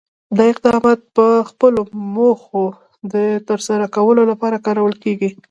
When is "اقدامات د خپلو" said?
0.53-1.81